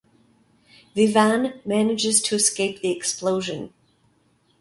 Vivaan 0.95 1.53
manages 1.63 2.23
to 2.23 2.33
escape 2.33 2.81
the 2.81 2.89
explosion. 2.89 3.71